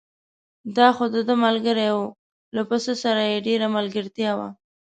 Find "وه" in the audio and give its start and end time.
4.37-4.47